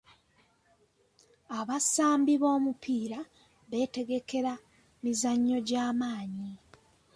[1.59, 3.19] Abasambi b'omupiira
[3.69, 4.53] beetegekera
[4.97, 6.51] emizannyo egy'amaanyi.